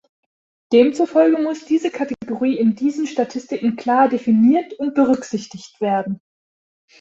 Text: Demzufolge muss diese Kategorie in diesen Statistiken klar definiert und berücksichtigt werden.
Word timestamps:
Demzufolge 0.73 1.37
muss 1.39 1.65
diese 1.65 1.91
Kategorie 1.91 2.57
in 2.57 2.73
diesen 2.73 3.05
Statistiken 3.05 3.75
klar 3.75 4.09
definiert 4.09 4.73
und 4.79 4.95
berücksichtigt 4.95 5.79
werden. 5.79 6.19